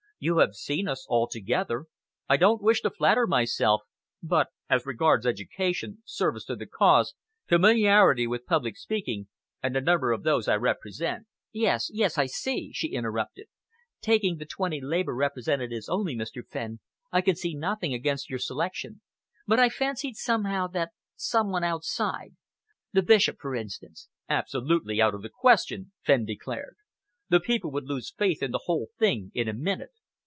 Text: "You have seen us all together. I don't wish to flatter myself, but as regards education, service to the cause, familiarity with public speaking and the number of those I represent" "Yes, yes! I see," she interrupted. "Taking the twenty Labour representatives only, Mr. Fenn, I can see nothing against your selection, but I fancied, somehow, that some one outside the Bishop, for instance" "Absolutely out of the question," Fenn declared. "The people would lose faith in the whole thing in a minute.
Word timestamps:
"You 0.23 0.37
have 0.37 0.53
seen 0.53 0.87
us 0.87 1.07
all 1.09 1.27
together. 1.27 1.85
I 2.29 2.37
don't 2.37 2.61
wish 2.61 2.81
to 2.81 2.91
flatter 2.91 3.25
myself, 3.25 3.81
but 4.21 4.49
as 4.69 4.85
regards 4.85 5.25
education, 5.25 6.03
service 6.05 6.45
to 6.45 6.55
the 6.55 6.67
cause, 6.67 7.15
familiarity 7.47 8.27
with 8.27 8.45
public 8.45 8.77
speaking 8.77 9.29
and 9.63 9.75
the 9.75 9.81
number 9.81 10.11
of 10.11 10.21
those 10.21 10.47
I 10.47 10.57
represent" 10.57 11.25
"Yes, 11.51 11.89
yes! 11.91 12.19
I 12.19 12.27
see," 12.27 12.71
she 12.71 12.89
interrupted. 12.93 13.47
"Taking 13.99 14.37
the 14.37 14.45
twenty 14.45 14.79
Labour 14.79 15.15
representatives 15.15 15.89
only, 15.89 16.15
Mr. 16.15 16.47
Fenn, 16.47 16.81
I 17.11 17.21
can 17.21 17.35
see 17.35 17.55
nothing 17.55 17.95
against 17.95 18.29
your 18.29 18.37
selection, 18.37 19.01
but 19.47 19.59
I 19.59 19.69
fancied, 19.69 20.17
somehow, 20.17 20.67
that 20.67 20.91
some 21.15 21.49
one 21.49 21.63
outside 21.63 22.35
the 22.93 23.01
Bishop, 23.01 23.37
for 23.41 23.55
instance" 23.55 24.07
"Absolutely 24.29 25.01
out 25.01 25.15
of 25.15 25.23
the 25.23 25.29
question," 25.29 25.93
Fenn 26.03 26.25
declared. 26.25 26.75
"The 27.29 27.39
people 27.39 27.71
would 27.71 27.85
lose 27.85 28.13
faith 28.15 28.43
in 28.43 28.51
the 28.51 28.61
whole 28.65 28.89
thing 28.99 29.31
in 29.33 29.47
a 29.47 29.53
minute. 29.53 29.89